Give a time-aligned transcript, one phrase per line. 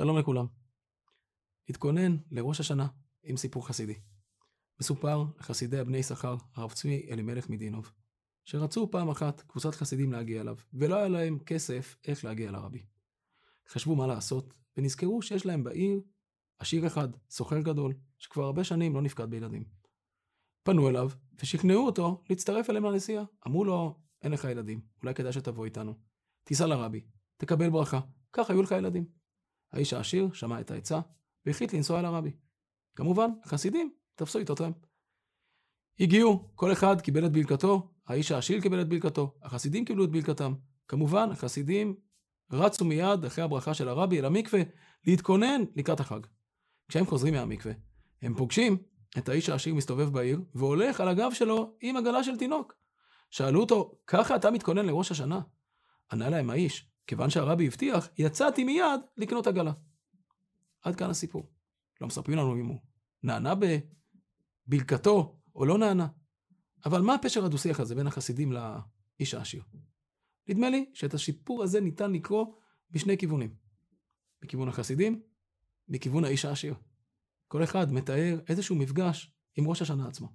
[0.00, 0.46] שלום לכולם.
[1.68, 2.86] התכונן לראש השנה
[3.22, 3.94] עם סיפור חסידי.
[4.80, 7.92] מסופר לחסידי הבני יששכר, הרב צבי אלימלך מדינוב,
[8.44, 12.82] שרצו פעם אחת קבוצת חסידים להגיע אליו, ולא היה להם כסף איך להגיע לרבי.
[13.68, 16.00] חשבו מה לעשות, ונזכרו שיש להם בעיר
[16.58, 19.64] עשיר אחד, סוחר גדול, שכבר הרבה שנים לא נפקד בילדים.
[20.62, 21.10] פנו אליו,
[21.42, 23.24] ושכנעו אותו להצטרף אליהם לנסיעה.
[23.46, 25.94] אמרו לו, אין לך ילדים, אולי כדאי שתבוא איתנו.
[26.44, 27.00] תיסע לרבי,
[27.36, 28.00] תקבל ברכה,
[28.32, 29.19] ככה יהיו לך ילדים.
[29.72, 31.00] האיש העשיר שמע את העצה,
[31.46, 32.32] והחליט לנסוע אל הרבי.
[32.96, 34.76] כמובן, החסידים תפסו איתו טרמפ.
[36.00, 40.54] הגיעו, כל אחד קיבל את ברכתו, האיש העשיר קיבל את ברכתו, החסידים קיבלו את ברכתם.
[40.88, 41.94] כמובן, החסידים
[42.52, 44.60] רצו מיד אחרי הברכה של הרבי אל המקווה
[45.06, 46.20] להתכונן לקראת החג.
[46.88, 47.72] כשהם חוזרים מהמקווה,
[48.22, 48.76] הם פוגשים
[49.18, 52.74] את האיש העשיר מסתובב בעיר, והולך על הגב שלו עם עגלה של תינוק.
[53.30, 55.40] שאלו אותו, ככה אתה מתכונן לראש השנה?
[56.12, 59.72] ענה להם האיש, כיוון שהרבי הבטיח, יצאתי מיד לקנות עגלה.
[60.82, 61.50] עד כאן הסיפור.
[62.00, 62.80] לא מספרים לנו אם הוא
[63.22, 63.54] נענה
[64.66, 66.08] בברכתו או לא נענה.
[66.84, 69.62] אבל מה הפשר הדו-שיח הזה בין החסידים לאיש העשיר?
[70.48, 72.46] נדמה לי שאת השיפור הזה ניתן לקרוא
[72.90, 73.54] בשני כיוונים.
[74.42, 75.22] מכיוון החסידים,
[75.88, 76.74] מכיוון האיש העשיר.
[77.48, 80.28] כל אחד מתאר איזשהו מפגש עם ראש השנה עצמו.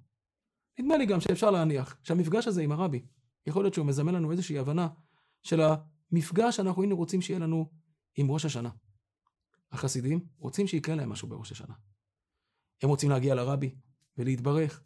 [0.78, 3.06] נדמה לי גם שאפשר להניח שהמפגש הזה עם הרבי,
[3.46, 4.88] יכול להיות שהוא מזמן לנו איזושהי הבנה
[5.42, 5.60] של
[6.12, 7.70] המפגש שאנחנו היינו רוצים שיהיה לנו
[8.16, 8.70] עם ראש השנה.
[9.72, 11.74] החסידים רוצים שיקרה להם משהו בראש השנה.
[12.82, 13.74] הם רוצים להגיע לרבי
[14.18, 14.82] ולהתברך,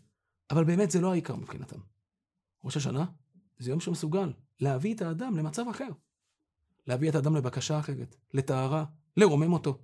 [0.51, 1.79] אבל באמת זה לא העיקר מבחינתם.
[2.65, 3.05] ראש השנה
[3.59, 5.89] זה יום שמסוגל להביא את האדם למצב אחר.
[6.87, 8.85] להביא את האדם לבקשה אחרת, לטהרה,
[9.17, 9.79] לרומם אותו,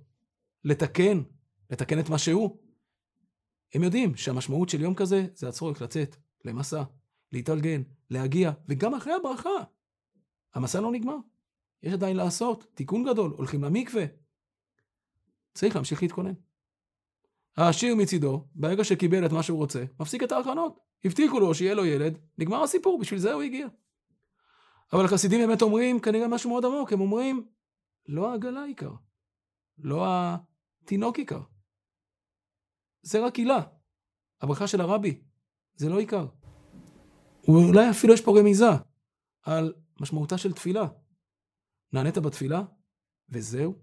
[0.63, 1.21] לתקן,
[1.69, 2.57] לתקן את מה שהוא.
[3.73, 6.15] הם יודעים שהמשמעות של יום כזה זה הצורך לצאת
[6.45, 6.83] למסע,
[7.31, 9.49] להתארגן, להגיע, וגם אחרי הברכה.
[10.57, 11.15] המסע לא נגמר.
[11.83, 14.05] יש עדיין לעשות, תיקון גדול, הולכים למקווה.
[15.53, 16.33] צריך להמשיך להתכונן.
[17.57, 20.79] העשיר מצידו, ברגע שקיבל את מה שהוא רוצה, מפסיק את ההכנות.
[21.05, 23.67] הבטיחו לו שיהיה לו ילד, נגמר הסיפור, בשביל זה הוא הגיע.
[24.93, 27.47] אבל החסידים באמת אומרים כנראה משהו מאוד עמוק, הם אומרים,
[28.07, 28.91] לא העגלה עיקר,
[29.77, 31.41] לא התינוק עיקר.
[33.01, 33.61] זה רק עילה.
[34.41, 35.21] הברכה של הרבי,
[35.75, 36.27] זה לא עיקר.
[37.47, 38.69] ואולי אפילו יש פה רמיזה
[39.43, 40.87] על משמעותה של תפילה.
[41.93, 42.61] נענית בתפילה,
[43.29, 43.75] וזהו.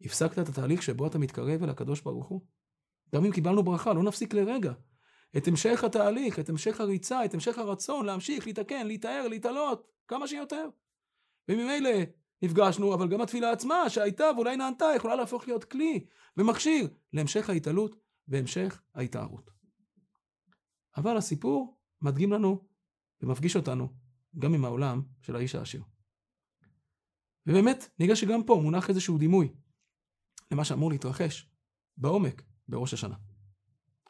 [0.00, 2.40] הפסקת את התהליך שבו אתה מתקרב אל הקדוש ברוך הוא.
[3.14, 4.72] גם אם קיבלנו ברכה, לא נפסיק לרגע.
[5.36, 10.68] את המשך התהליך, את המשך הריצה, את המשך הרצון להמשיך, להתקן, להתאר, להתעלות, כמה שיותר.
[11.48, 11.90] וממילא
[12.42, 16.04] נפגשנו, אבל גם התפילה עצמה שהייתה ואולי נענתה יכולה להפוך להיות כלי
[16.36, 17.96] ומכשיר להמשך ההתעלות
[18.28, 19.50] והמשך ההתארות.
[20.96, 22.68] אבל הסיפור מדגים לנו
[23.22, 23.88] ומפגיש אותנו
[24.38, 25.82] גם עם העולם של האיש העשיר.
[27.46, 29.54] ובאמת, נראה שגם פה מונח איזשהו דימוי
[30.50, 31.50] למה שאמור להתרחש
[31.96, 33.16] בעומק בראש השנה.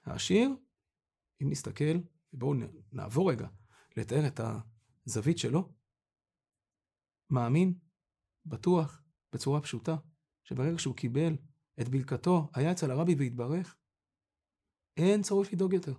[0.04, 0.50] העשיר,
[1.42, 1.98] אם נסתכל,
[2.32, 2.54] ובואו
[2.92, 3.48] נעבור רגע
[3.97, 4.41] לתאר את
[5.06, 5.72] הזווית שלו,
[7.30, 7.78] מאמין,
[8.47, 9.97] בטוח, בצורה פשוטה,
[10.44, 11.36] שברגע שהוא קיבל
[11.80, 13.76] את בלקתו, היה אצל הרבי והתברך,
[14.97, 15.94] אין צורך לדאוג יותר.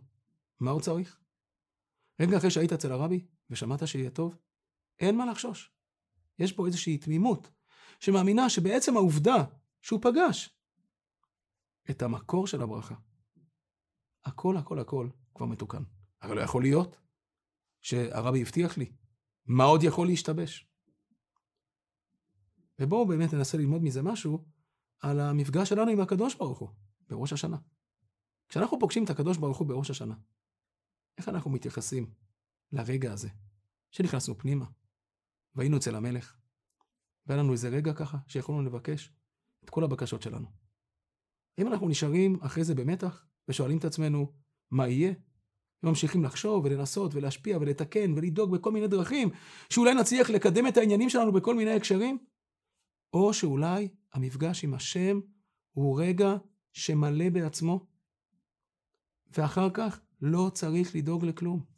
[0.60, 1.20] מה הוא צריך?
[2.22, 4.36] רגע אחרי שהיית אצל הרבי ושמעת שיהיה טוב,
[5.00, 5.72] אין מה לחשוש.
[6.40, 7.52] יש פה איזושהי תמימות,
[8.00, 9.44] שמאמינה שבעצם העובדה
[9.82, 10.50] שהוא פגש
[11.90, 12.96] את המקור של הברכה,
[14.26, 15.84] הכל הכל הכל כבר מתוקן.
[16.22, 16.98] הרי לא יכול להיות
[17.82, 18.92] שהרבי הבטיח לי.
[19.46, 20.68] מה עוד יכול להשתבש?
[22.80, 24.46] ובואו באמת ננסה ללמוד מזה משהו
[25.00, 26.70] על המפגש שלנו עם הקדוש ברוך הוא
[27.08, 27.58] בראש השנה.
[28.50, 30.16] כשאנחנו פוגשים את הקדוש ברוך הוא בראש השנה,
[31.18, 32.14] איך אנחנו מתייחסים
[32.72, 33.30] לרגע הזה
[33.92, 34.66] שנכנסנו פנימה
[35.56, 36.38] והיינו אצל המלך,
[37.26, 39.14] והיה לנו איזה רגע ככה שיכולנו לבקש
[39.64, 40.48] את כל הבקשות שלנו.
[41.60, 44.34] אם אנחנו נשארים אחרי זה במתח ושואלים את עצמנו
[44.72, 45.14] מה יהיה,
[45.84, 49.30] וממשיכים לחשוב ולנסות ולהשפיע ולתקן ולדאוג בכל מיני דרכים,
[49.70, 52.18] שאולי נצליח לקדם את העניינים שלנו בכל מיני הקשרים,
[53.14, 55.20] או שאולי המפגש עם השם
[55.72, 56.36] הוא רגע
[56.74, 57.88] שמלא בעצמו,
[59.38, 61.71] ואחר כך לא צריך לדאוג לכלום.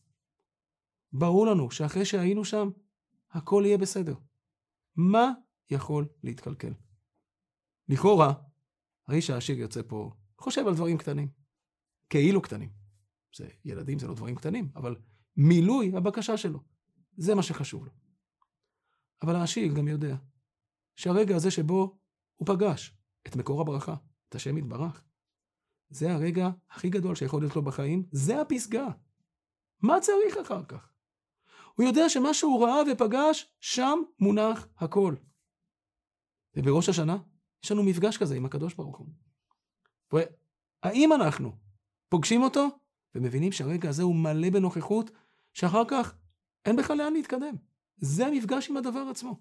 [1.13, 2.69] ברור לנו שאחרי שהיינו שם,
[3.31, 4.15] הכל יהיה בסדר.
[4.95, 5.31] מה
[5.69, 6.73] יכול להתקלקל?
[7.89, 8.33] לכאורה,
[9.07, 11.27] האיש העשיר יוצא פה, חושב על דברים קטנים.
[12.09, 12.69] כאילו קטנים.
[13.35, 14.95] זה, ילדים זה לא דברים קטנים, אבל
[15.37, 16.59] מילוי הבקשה שלו,
[17.17, 17.91] זה מה שחשוב לו.
[19.21, 20.15] אבל העשיר גם יודע
[20.95, 21.97] שהרגע הזה שבו
[22.35, 23.95] הוא פגש את מקור הברכה,
[24.29, 25.03] את השם יתברך,
[25.89, 28.87] זה הרגע הכי גדול שיכול להיות לו בחיים, זה הפסגה.
[29.81, 30.92] מה צריך אחר כך?
[31.73, 35.15] הוא יודע שמה שהוא ראה ופגש, שם מונח הכל.
[36.55, 37.17] ובראש השנה,
[37.63, 39.07] יש לנו מפגש כזה עם הקדוש ברוך הוא.
[40.83, 41.51] האם אנחנו
[42.09, 42.67] פוגשים אותו
[43.15, 45.11] ומבינים שהרגע הזה הוא מלא בנוכחות,
[45.53, 46.15] שאחר כך
[46.65, 47.55] אין בכלל לאן להתקדם.
[47.97, 49.39] זה המפגש עם הדבר עצמו.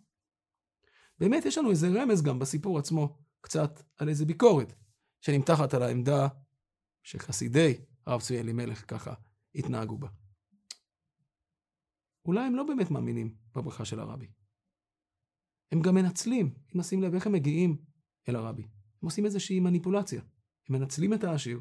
[1.19, 4.73] באמת יש לנו איזה רמז גם בסיפור עצמו, קצת על איזה ביקורת,
[5.21, 6.29] שנמתחת על העמדה
[7.03, 9.15] שחסידי הרב צבי אלימלך ככה
[9.55, 10.09] התנהגו בה.
[12.25, 14.27] אולי הם לא באמת מאמינים בברכה של הרבי.
[15.73, 17.77] הם גם מנצלים, אם נשים לב איך הם מגיעים
[18.29, 18.63] אל הרבי.
[18.63, 20.23] הם עושים איזושהי מניפולציה.
[20.69, 21.61] הם מנצלים את העשיר,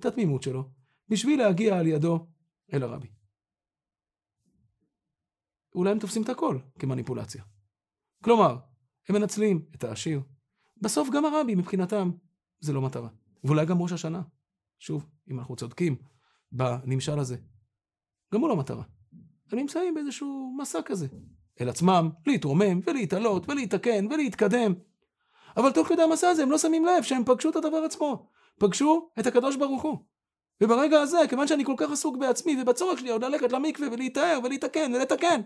[0.00, 0.70] את התמימות שלו,
[1.08, 2.26] בשביל להגיע על ידו
[2.72, 3.08] אל הרבי.
[5.74, 7.44] אולי הם תופסים את הכל כמניפולציה.
[8.24, 8.58] כלומר,
[9.08, 10.22] הם מנצלים את העשיר.
[10.82, 12.10] בסוף גם הרבי מבחינתם
[12.60, 13.08] זה לא מטרה.
[13.44, 14.22] ואולי גם ראש השנה.
[14.78, 15.96] שוב, אם אנחנו צודקים
[16.52, 17.36] בנמשל הזה,
[18.34, 18.84] גם הוא לא מטרה.
[19.52, 21.06] הם נמצאים באיזשהו מסע כזה.
[21.60, 24.74] אל עצמם, להתרומם ולהתעלות ולהתקן ולהתקדם.
[25.56, 28.30] אבל תוך כדי המסע הזה הם לא שמים לב שהם פגשו את הדבר עצמו.
[28.58, 29.98] פגשו את הקדוש ברוך הוא.
[30.60, 34.92] וברגע הזה, כיוון שאני כל כך עסוק בעצמי ובצורך שלי עוד ללכת למקווה ולהיטהר ולהתקן
[34.94, 35.40] ולתקן,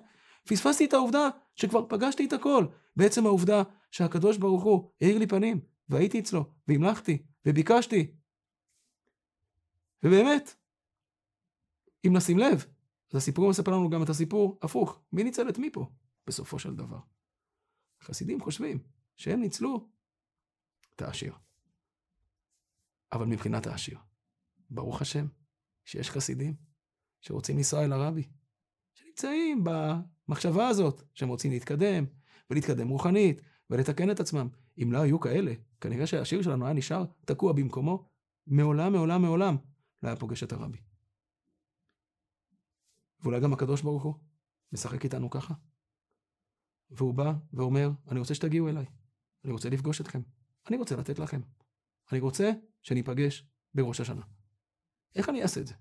[0.49, 2.67] פספסתי את העובדה שכבר פגשתי את הכל.
[2.97, 8.07] בעצם העובדה שהקדוש ברוך הוא האיר לי פנים, והייתי אצלו, והמלכתי, וביקשתי.
[10.03, 10.55] ובאמת,
[12.07, 12.67] אם נשים לב,
[13.11, 15.01] אז הסיפור מספר לנו גם את הסיפור הפוך.
[15.13, 15.91] מי ניצל את מי פה,
[16.27, 16.99] בסופו של דבר?
[18.03, 18.79] חסידים חושבים
[19.17, 19.89] שהם ניצלו
[20.95, 21.35] את העשיר.
[23.13, 23.99] אבל מבחינת העשיר,
[24.71, 25.27] ברוך השם,
[25.85, 26.55] שיש חסידים
[27.21, 28.29] שרוצים לנסוע אל הרבי,
[28.95, 32.05] שנמצאים במחשבה הזאת שהם רוצים להתקדם,
[32.51, 34.49] ולהתקדם רוחנית, ולתקן את עצמם.
[34.83, 38.09] אם לא היו כאלה, כנראה שהשיר שלנו היה נשאר תקוע במקומו,
[38.47, 39.57] מעולם, מעולם, מעולם
[40.03, 40.79] לא היה פוגש את הרבי.
[43.27, 44.15] ואולי גם הקדוש ברוך הוא
[44.73, 45.55] משחק איתנו ככה.
[46.91, 48.87] והוא בא ואומר, אני רוצה שתגיעו אליי,
[49.45, 50.21] אני רוצה לפגוש אתכם,
[50.69, 51.41] אני רוצה לתת לכם,
[52.13, 52.51] אני רוצה
[52.83, 54.23] שניפגש בראש השנה.
[55.15, 55.75] איך אני אעשה את זה?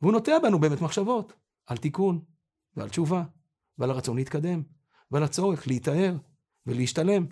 [0.00, 1.32] והוא נוטע בנו באמת מחשבות
[1.66, 2.24] על תיקון
[2.76, 3.24] ועל תשובה
[3.78, 4.62] ועל הרצון להתקדם
[5.10, 6.16] ועל הצורך להיטהר
[6.66, 7.26] ולהשתלם.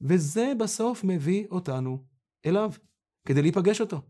[0.00, 2.04] וזה בסוף מביא אותנו
[2.46, 2.70] אליו,
[3.26, 4.02] כדי להיפגש אותו.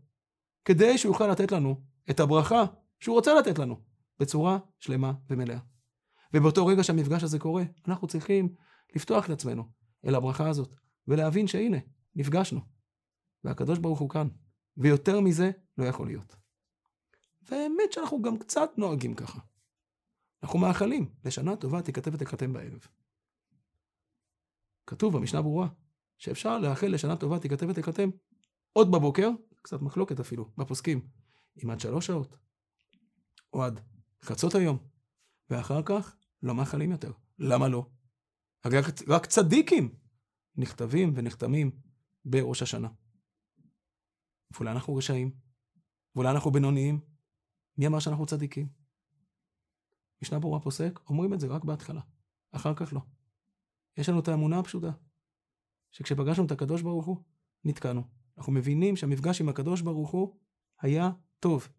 [0.65, 2.65] כדי שהוא יוכל לתת לנו את הברכה
[3.01, 3.81] שהוא רוצה לתת לנו,
[4.19, 5.59] בצורה שלמה ומלאה.
[6.33, 8.55] ובאותו רגע שהמפגש הזה קורה, אנחנו צריכים
[8.95, 9.63] לפתוח את עצמנו
[10.05, 10.75] אל הברכה הזאת,
[11.07, 11.77] ולהבין שהנה,
[12.15, 12.61] נפגשנו.
[13.43, 14.27] והקדוש ברוך הוא כאן,
[14.77, 16.35] ויותר מזה לא יכול להיות.
[17.41, 19.39] והאמת שאנחנו גם קצת נוהגים ככה.
[20.43, 22.87] אנחנו מאחלים, לשנה טובה תיכתב ותיחתם בערב.
[24.87, 25.67] כתוב במשנה ברורה,
[26.17, 28.09] שאפשר לאחל לשנה טובה תיכתב ותיחתם
[28.73, 29.29] עוד בבוקר,
[29.61, 31.07] קצת מחלוקת אפילו, בפוסקים,
[31.63, 32.37] אם עד שלוש שעות,
[33.53, 33.81] או עד
[34.21, 34.77] חצות היום,
[35.49, 37.11] ואחר כך לא מאחלים יותר.
[37.39, 37.85] למה לא?
[38.65, 39.95] רק, רק צדיקים
[40.55, 41.71] נכתבים ונחתמים
[42.25, 42.89] בראש השנה.
[44.51, 45.31] ואולי אנחנו רשעים,
[46.15, 46.99] ואולי אנחנו בינוניים.
[47.77, 48.67] מי אמר שאנחנו צדיקים?
[50.21, 52.01] משנה ברורה פוסק, אומרים את זה רק בהתחלה,
[52.51, 53.01] אחר כך לא.
[53.97, 54.91] יש לנו את האמונה הפשוטה,
[55.91, 57.17] שכשפגשנו את הקדוש ברוך הוא,
[57.63, 58.03] נתקענו.
[58.37, 60.35] אנחנו מבינים שהמפגש עם הקדוש ברוך הוא
[60.79, 61.69] היה טוב.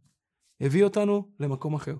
[0.63, 1.97] הביא אותנו למקום אחר.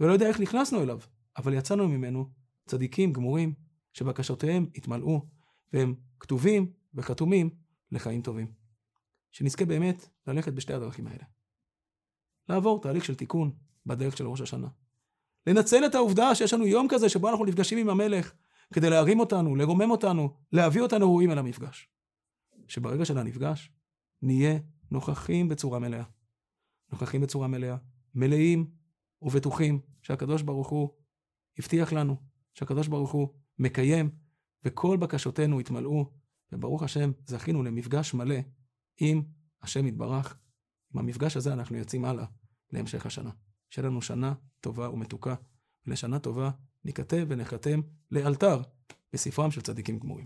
[0.00, 1.00] ולא יודע איך נכנסנו אליו,
[1.36, 2.30] אבל יצאנו ממנו
[2.66, 3.54] צדיקים גמורים,
[3.92, 5.26] שבקשותיהם התמלאו,
[5.72, 7.50] והם כתובים וחתומים
[7.92, 8.52] לחיים טובים.
[9.30, 11.24] שנזכה באמת ללכת בשתי הדרכים האלה.
[12.48, 13.50] לעבור תהליך של תיקון
[13.86, 14.68] בדרך של ראש השנה.
[15.46, 18.32] לנצל את העובדה שיש לנו יום כזה שבו אנחנו נפגשים עם המלך,
[18.74, 21.88] כדי להרים אותנו, לרומם אותנו, להביא אותנו ראויים אל המפגש.
[22.68, 23.70] שברגע של המפגש,
[24.22, 24.58] נהיה
[24.90, 26.15] נוכחים בצורה מלאה.
[26.92, 27.76] נוכחים בצורה מלאה,
[28.14, 28.70] מלאים
[29.22, 30.90] ובטוחים שהקדוש ברוך הוא
[31.58, 32.16] הבטיח לנו,
[32.54, 33.28] שהקדוש ברוך הוא
[33.58, 34.10] מקיים,
[34.64, 36.10] וכל בקשותינו יתמלאו,
[36.52, 38.36] וברוך השם, זכינו למפגש מלא
[39.00, 39.22] עם
[39.62, 40.36] השם יתברך.
[40.94, 42.24] עם המפגש הזה אנחנו יוצאים הלאה
[42.72, 43.30] להמשך השנה.
[43.70, 45.34] שיהיה לנו שנה טובה ומתוקה,
[45.86, 46.50] ולשנה טובה
[46.84, 48.62] ניכתב ונחתם לאלתר
[49.12, 50.24] בספרם של צדיקים גמורים.